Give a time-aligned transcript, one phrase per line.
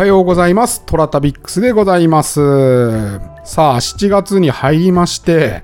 [0.00, 0.82] はようございます。
[0.86, 2.40] トラタビックスでございます。
[3.44, 5.62] さあ、7月に入りまして、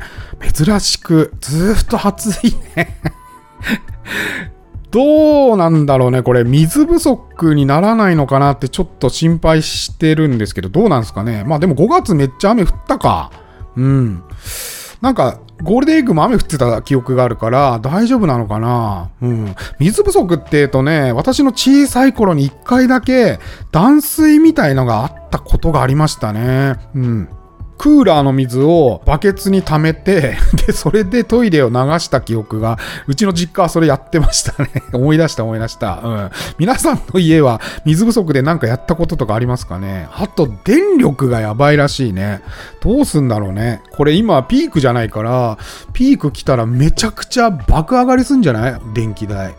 [0.55, 3.01] 珍しくずーっと暑いね。
[4.93, 11.43] どうなんだろうね、これ、水不足にならないのかなってちょっと心配してるんですけど、どうなんですかね。
[11.47, 13.31] まあでも5月めっちゃ雨降ったか。
[13.75, 14.23] うん。
[15.01, 19.11] なんか、ゴールデンウィークも雨降ってた記憶があるから、大丈夫なのかな？
[19.23, 19.55] うん。
[19.79, 23.39] 水不足って言うとね、私の小さい頃に一回だけ
[23.73, 26.77] 断水みたいのがあったことがありましたね。
[26.95, 27.29] うん。
[27.79, 34.71] クーラーの水をバケツに溜めて、 で、それでトイレを流した記憶が、うちの実家はそれやってましたね。
[34.93, 36.01] 思い出した思い出した。
[36.03, 36.31] うん。
[36.59, 40.09] 皆さんの家は水不足で何かやったこととかありますかね？
[40.15, 42.41] あと、電力がやばいらしいね。
[42.81, 43.83] どうすんだろうね。
[43.97, 45.59] これ今ピークじゃないから、
[45.93, 48.81] ピーク来たらめちゃくちゃ爆上がりすんじゃない？
[48.95, 49.55] 電気代。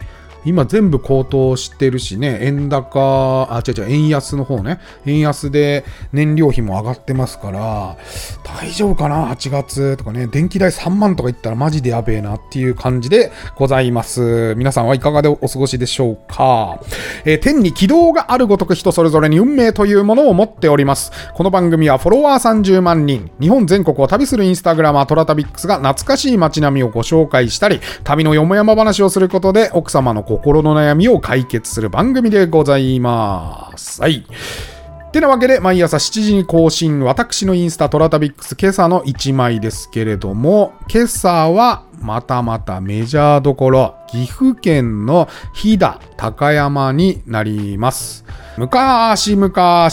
[0.47, 4.79] 今全部高騰してるしね、円高、あ、違う違う、円安の方ね。
[5.05, 7.97] 円安で燃料費も上がってますから、
[8.45, 14.55] 大丈夫かな ?8 月とかね、電気代3万とか言ったらマジでやべえなっていう感じでございます。
[14.55, 16.79] 皆さんはいかがでお過ごしでしょうか
[17.25, 21.11] えー天に軌道があるごとく人それぞれに運命というものを持っております。
[21.33, 33.99] この番組はフォロワー30万人、日本全国を旅するインスタグラマートラタビックスが懐かしい街並みをご紹介したり、旅のよもやま話をすることで奥様の心心の悩みを解決する番組でございます。
[33.99, 34.23] はい。
[35.11, 48.25] てなわけで、毎朝7時に更新、私のインスタトラタビックス今朝の1枚ですけれども、今朝はまたまたメジャーどころ、岐阜県の飛騨高山になります。
[48.57, 49.89] 昔々、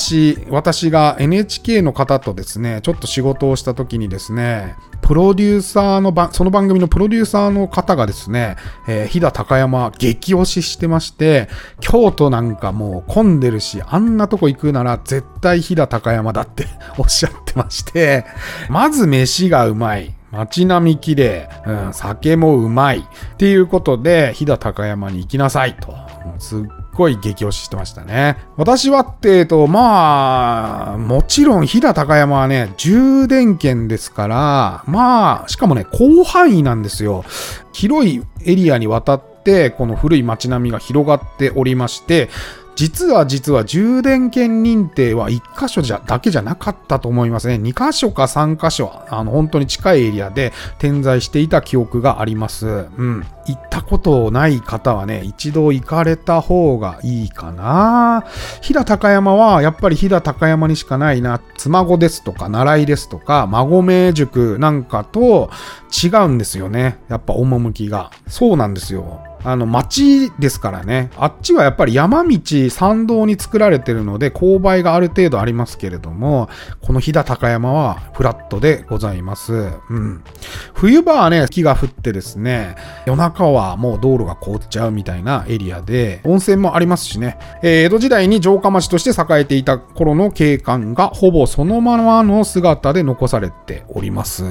[0.50, 8.56] 私が NHK の方とですね、ちょっと仕事をした時にですね、プロデューサーの番、その番組のプロデューサーの方がですね、
[8.88, 11.50] えー、飛騨高山激推ししてまして、
[11.80, 16.66] 京都なんかもう混んでるし、あんなとこ行くなら絶対飛騨高山だって
[16.96, 18.24] おっしゃってまして、
[18.70, 20.14] まず飯がうまい。
[20.32, 23.00] 街並み綺麗、うん、酒もうまい。
[23.00, 25.94] っていうことで、飛騨高山に行きなさいと。
[26.38, 26.60] すっ
[26.94, 28.36] ごい激推ししてましたね。
[28.56, 37.24] 私はって、えっと、まあ、もちろん飛騨高山はね、充電圏ですから、まあ、しかもね、広範囲なんですよ。
[37.72, 42.30] 広いエリアにわたって、この古い街並みが広がっておりまして、
[42.76, 47.54] 実は実は充電圏認定は1箇所じゃだけじゃなかったと思いますね。
[47.54, 52.66] 2箇所か3箇所、あの本当に近いエリアで点在していた記憶があります。
[52.66, 53.24] うん。
[53.46, 58.24] 行ったことない方はね、一度行かれた方がいいかな。
[58.62, 61.40] 飛騨高山はやっぱり飛騨高山にしかないな。
[61.56, 65.50] 妻子ですとか、習いですとか、孫名塾なんかと
[65.92, 66.98] 違うんですよね。
[67.08, 68.10] やっぱ趣が。
[68.26, 69.23] そうなんですよ。
[69.44, 71.10] あの、町ですからね。
[71.16, 76.48] あっちはやっぱり山道、山道に作られてるので、勾配がある程度ありますけれども、
[76.82, 79.52] この飛騨高山はフラットでございます。
[79.52, 79.56] う
[79.96, 80.24] ん。
[80.72, 94.44] 冬場はね、雪が降ってですね、夜中はもう道路が凍っちゃうみたいなエリアで、温泉もありますしね、えー江戸時代に城下町として栄えていた頃の景観がほぼそのままの姿で残されております。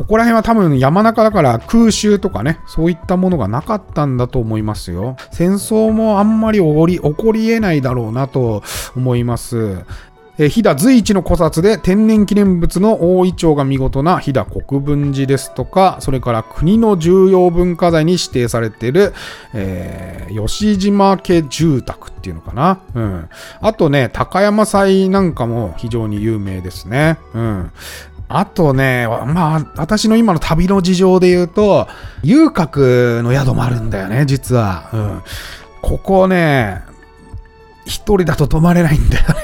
[0.00, 5.16] ここら辺は多分山中だから空襲とかね、そういったものがなかったんだと思いますよ。
[5.30, 8.62] 戦争もあんまり起こり、起こり得ないだろうなと
[8.96, 9.84] 思います。
[10.38, 19.12] え飛騨随一の古刹で天然記念物の大イチョウが見事な飛騨国分寺ですとか、それから国の重要文化財に指定されている、
[19.52, 22.80] えー吉島家住宅っていうのかな。
[22.94, 23.28] うん。
[23.60, 27.18] あとね、高山祭なんかも非常に有名ですね。
[27.34, 27.72] うん。
[28.32, 31.88] あとね、まあ、私の今の旅の事情で言うと、
[32.22, 34.88] 遊郭の宿もあるんだよね、実は。
[34.92, 35.22] うん。
[35.82, 36.82] ここね、
[37.84, 39.34] 一人だと泊まれないんだよね。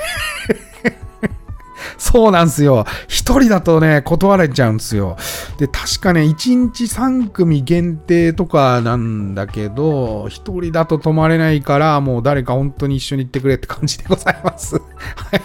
[1.99, 2.85] そうなんですよ。
[3.09, 5.17] 一人だとね、断れちゃうんですよ。
[5.59, 14.77] で、確かね、1日3組限定とかなんだけど、一人だと泊まれないから、もう誰か本当に一緒に行ってくれって感じでございます。
[14.79, 14.83] は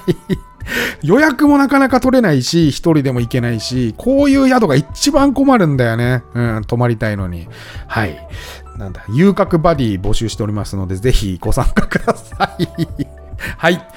[0.07, 0.50] い。
[1.03, 6.23] 予約もなかなか取れないし、一人でも行けないし、こういう宿が一番困るんだよね。
[6.33, 7.47] うん、泊まりたいのに。
[7.87, 8.27] はい。
[8.77, 12.67] なんだ、遊郭バディ募集しておりますので、ぜひご参加ください。
[13.57, 13.87] はい。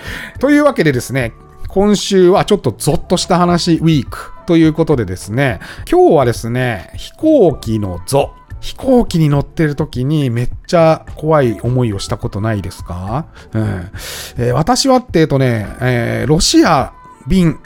[0.40, 1.32] というわけでですね、
[1.68, 8.30] 今週はちょっとゾッとした話ウィークということでですね、今日はですね、飛行機のゾ。
[8.64, 13.90] 飛行機に乗ってる時にめっちゃ怖い思いをしたことないですか、うん
[14.38, 16.94] えー私はってえとね、えーロシア
[17.26, 17.60] 便、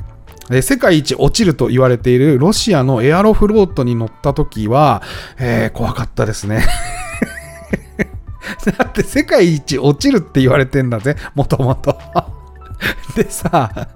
[0.51, 5.03] え世界一落ちると言われているロシアのエアロフロートに乗った時は、
[5.39, 6.67] えー怖かったですね。
[8.79, 11.97] だって世界一落ちるって言われてんだぜ、もともと。
[13.17, 13.89] でさ、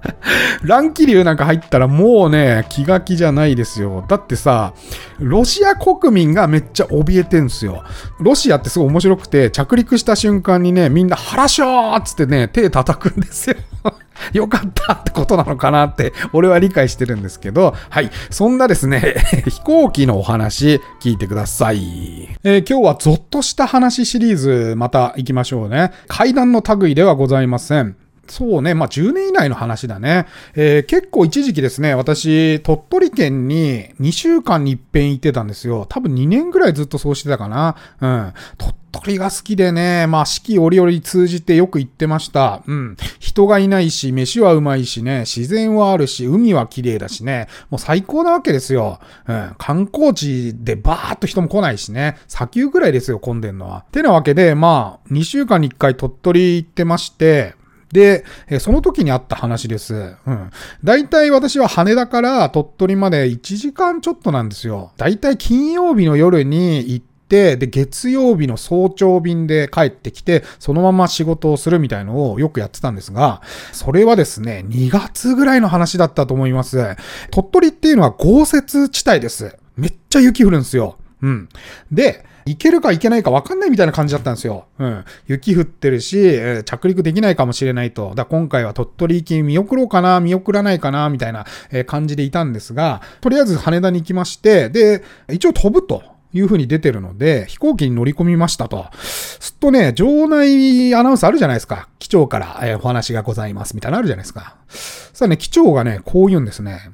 [0.63, 4.03] 乱気流なんか入ったらもうね、気が気じゃないですよ。
[4.07, 4.73] だってさ、
[5.19, 7.83] ロシア国民がめっちゃ怯えてんすよ。
[8.19, 13.55] ロシアってすごい面白くて、着陸した瞬間にね、みんな腹しょーっつってね、手叩くんですよ。
[14.33, 18.11] よかったってことなのかなって、俺は理解してるんですけど、はい。
[18.29, 19.15] そんなですね、
[19.47, 22.29] 飛行機のお話、聞いてください。
[22.43, 25.91] えー、今日はゾッとした話シリーズ、また行きましょうね。
[26.07, 28.02] 階段の類ではございません。
[28.27, 28.73] そうね。
[28.73, 30.27] まあ、10年以内の話だね。
[30.55, 35.85] えー、結構一時期ですね、私、鳥取県に2週間に一遍行ってたんですよ。
[35.89, 37.75] 多分2年ぐらいずっとそうしてたかな。
[37.99, 38.33] うん。
[38.57, 42.63] 鳥取が好きでね、まあ、四季折々通じてよく行ってました。
[42.65, 42.97] うん。
[43.19, 49.01] 人がいないし、飯はうまいしね、自然はあるし、海は綺麗だしね、もう最高なわけですよ。
[49.27, 49.55] うん。
[49.57, 53.83] 観光地でバーっと人も来ないしね、砂丘ぐらいですよ、混んでんのは。
[53.91, 57.55] てなわけで、まあ、2週間に1回鳥取行ってまして、
[57.93, 58.25] で、
[58.59, 60.15] その時にあった話です。
[60.25, 60.49] うん。
[60.83, 64.91] 大体私は羽田から鳥取まで1時間ちょっとなんですよ。
[64.97, 73.41] 大体金曜日の夜に行って、で、月曜日の早朝便で帰ってきて、そのまま仕事をするみたいのをよくやってたんですが、
[73.71, 76.95] それはですね、2月ぐらいの話だったと思います。
[77.31, 79.55] 鳥取っていうのは豪雪地帯です。
[79.77, 80.97] めっちゃ雪降るんですよ。
[81.21, 81.49] うん。
[81.91, 84.65] で、行けるか行けないか分かんないみたいな感じだったんですよ。
[84.79, 85.05] うん。
[85.27, 88.13] 雪降ってるし、えー、着陸できないかもしれないと。
[88.15, 96.13] だ今回は鳥取行き見送ろうかな、見送らないかな、みたいな、え感じでいたんですが、とりあえず羽田に行きまして、で、一応飛ぶと。
[96.35, 98.87] いう風に出てるので、飛行機に乗り込みましたと。
[99.03, 101.89] すっとね、場内アナウンスあるじゃないですか。
[101.99, 103.75] 機長から、えー、お話がございます。
[103.75, 104.55] みたいなのあるじゃないですか。
[104.67, 106.91] さあね、機長がね、こう言うんですね。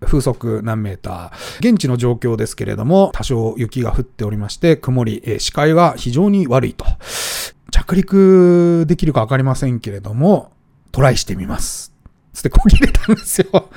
[0.00, 1.70] 風速何メーター。
[1.70, 6.84] 現地の状況ですけれども、多少雪が降っておりまして、曇り、え視界が非常に悪いと。
[7.70, 10.52] 着陸できるかわかりませんけれども、
[10.92, 11.92] トライしてみます。
[12.32, 13.68] つってこぎれたんですよ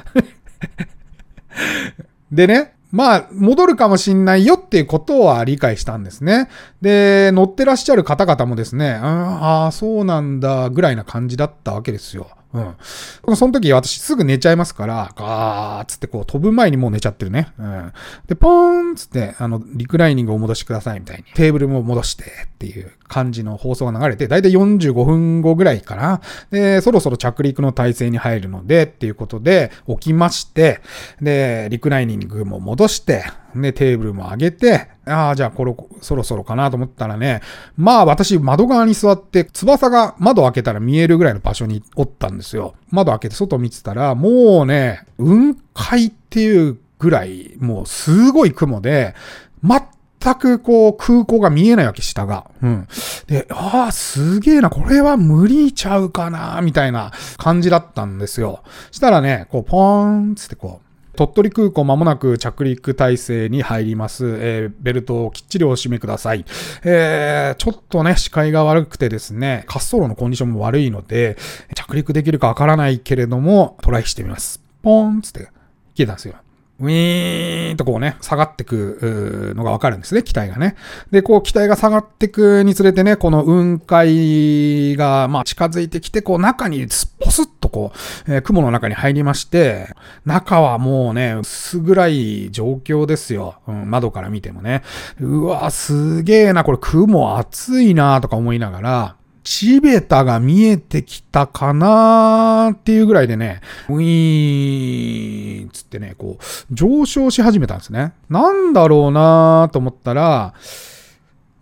[2.31, 6.47] でね、まあ、戻るかもしんないよっていうことは理解したんですね。
[6.81, 12.27] で、乗ってらっしゃる方々もですね、ああ、そうなんだ、ぐらいな感じだったわけですよ。
[12.53, 13.35] うん。
[13.35, 17.51] その時私すぐ寝ちゃいますから、ガーっつってこう飛ぶ前にもう寝ちゃってるね。
[17.57, 17.94] うん。
[18.27, 26.21] で、ポーンつって、あの、リクライニングを戻してくださいみたいに、テーブルも戻してっていう感じの放送が流れて、だいたい45分後ぐらいかな。
[26.51, 30.81] で、そろそろ着陸の体制に入るので、っていうことで起きまして、
[31.21, 33.23] で、リクライニングも戻して、
[33.61, 37.41] で、テーブルも上げて、ああ、じゃあこれ、そろそろかなと思ったらね、
[37.77, 42.75] まあ私窓側に座って、翼が窓開けたら見えるぐらいの場所におったんですよ。
[42.89, 49.13] 窓開けて外見てたら、もうね、雲海っていうぐらい、もうすごい雲で、
[49.61, 52.49] 全くこう空港が見えないわけ、下が。
[52.61, 52.88] うん。
[53.27, 58.63] で、ああ、すげえな、これは無理ちゃうかな、みたいな感じだったんですよ。
[58.91, 64.25] したらね、こう、ポーンつってこう、鳥取空港まもなく着陸体制に入ります。
[64.39, 66.45] えー、ベルトをきっちりお締めください。
[66.83, 71.37] えー、ちょっとね、視界が悪くてですね、滑走路のコンディションも悪いので、
[71.76, 74.61] 着陸できるかわからないけれども、トライしてみます。
[74.81, 75.49] ポーンつって、
[75.95, 76.35] 消えたんですよ。
[76.80, 80.75] ウィーンとこうね、下がってくのがわかるんですね、機体がね。
[81.11, 86.87] で、こう機体が下がってくにつれてね、この雲海が、まあ近づいてきて、こう中に
[87.19, 87.92] ポスッとこ
[88.27, 89.94] う、えー、雲の中に入りまして、
[90.25, 93.56] 中はもうね、薄暗い状況ですよ。
[93.68, 94.81] うん、窓から見てもね。
[95.19, 108.14] うわ、すげえな、これ雲暑いなとか思いながら、チベタが見えてきたかなーっていうぐらいでね、ウィーンつってね、こう、上昇し始めたんですね。
[108.30, 110.54] なんだろうなーと思ったら、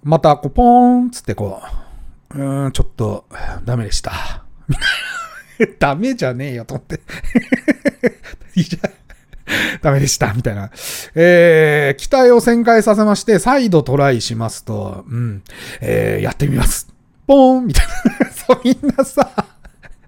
[0.04, 1.62] また、こう、ポーンつってこ
[2.34, 3.26] う、うーん、ちょっと、
[3.66, 4.12] ダメでした。
[5.80, 7.02] ダメじゃねえよと思って。
[8.56, 8.90] いや、
[9.82, 10.70] ダメでした、みたいな。
[11.16, 15.44] えー、機体を旋回させまして、再度トライしますと、うん、
[15.82, 16.91] えー、やってみます。
[17.32, 17.88] ポーンみたい
[18.20, 18.26] な。
[18.36, 19.32] そう、みんなさ、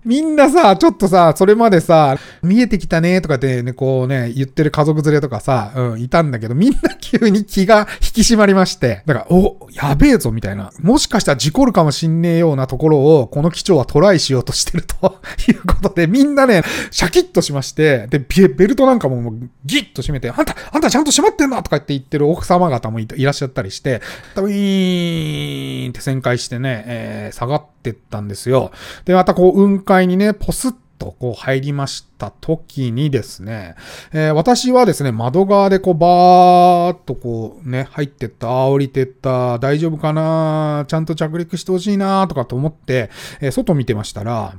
[0.06, 10.72] みんなさ、ちょっとさ、それまでさ、見えてきたねとかってね、こうね、言ってる家族連れとかさ、うん、いたんだけど、みんな急に気が引き締まりまして、だから、お、やべえぞ、みたいな。
[10.82, 15.20] もしかしたら事故るかもしんねえようなところを、この機長はトライしようとしてると
[15.50, 24.02] いうことで、みんなね、シャキッとしまして、で、ベルトなんかももうギッと締めて、あんた、あんたちゃんと閉まってんのとか言って言ってる奥様方もいらっしゃったりして、
[24.36, 28.72] ウィーンって旋回してね、えー、下がってったんですよ。
[29.06, 33.76] で、またこう、雲海にね、ポスッとこう入りました時にですね、
[34.14, 43.10] えー、私はですね、窓側でこうバーっとこうね、入ってった、降りてった、大丈夫かなちゃんと着陸してほしいなとかと思って、
[43.42, 44.56] えー、外見てましたら、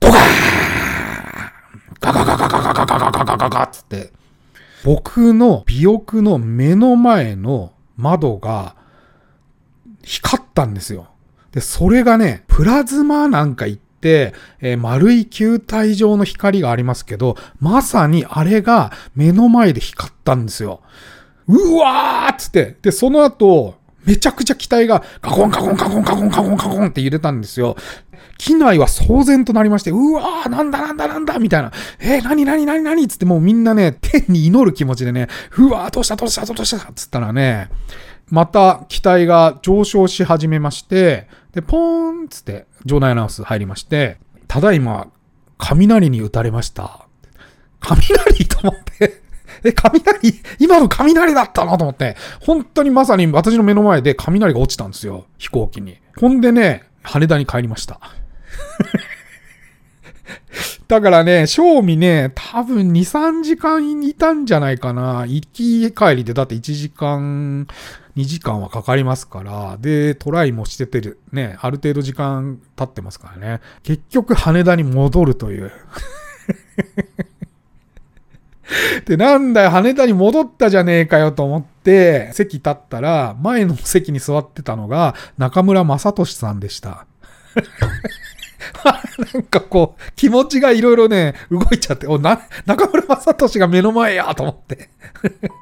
[0.00, 0.22] ドカーン
[2.00, 4.12] ガガガガガガガガガガガガガつって、
[4.84, 8.76] 僕の尾翼の目の前の窓が
[10.04, 11.08] 光ったんですよ。
[11.50, 20.80] で、それがね、プラズマなんか言って、えー、丸い球体状の光がありますけど、まさにあれが目の前で光ったんですよ。
[21.46, 22.76] うわーっつって。
[22.82, 27.76] で、その後、めちゃくちゃ機体がカコンカコンカコンカコンカコンカコンって揺れたんですよ。
[28.38, 31.72] 機内は騒然となりまして、うわーなんだなんだなんだみたいな。
[32.00, 35.28] えー、なになになになにつってもうみんなね、天に祈る気持ちでね、
[35.58, 37.68] うわーどうしたどうしたどうしたつったらね、
[38.30, 45.08] また機体が上昇し始めまして、で、ポーンつって場内アナウンス入りまして、ただいま、
[45.56, 47.06] 雷に打たれました。
[47.80, 49.22] 雷と思って
[49.64, 55.26] え、雷今の雷だったなと思って、本当にまさに私の目の前で雷が落ちたんですよ。
[55.38, 55.98] 飛行機に。
[56.16, 58.00] ほんでね、羽田に帰りました。
[60.88, 65.26] だからね、正味ね、多分2、3時間いたんじゃないかな。
[65.26, 67.66] 行き帰りでだって1時間、
[68.16, 73.60] 2時間はかかりますから、で、トライもしててる、ね、ある程度時間経ってますからね。
[73.82, 75.70] 結局羽田に戻るという。
[79.04, 87.04] で、なんだよ、羽田に戻ったじゃねえかよと思って、席立ったら、前の席に座ってたのが、中村正俊さんでした。
[89.34, 94.90] なんかこう、気持ちがいろいろね、動いちゃって、お、な、中村正俊が目の前やと思って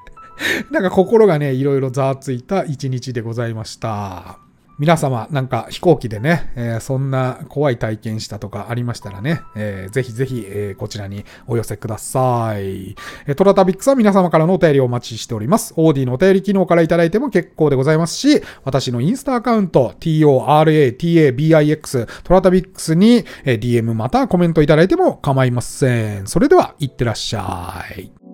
[0.71, 4.46] なんか心がね、いろいろざわついた一日でございました。
[4.79, 12.95] 皆様、なんか飛行機でね、えー、そんな怖い体験したとかありましたらね、えー、ぜひぜひ、えー、こちらにお寄せください。
[13.27, 15.73] えー、トラタビックスは皆様からのお便りをお待ちしております。
[15.77, 26.27] オーディのお便り機能からいただいても結構でございますし、私のインスタアカウント、toratabix、トラタビックスに、DM またコメントいただいても構いません。
[26.27, 28.26] それでは、いってらっしゃい。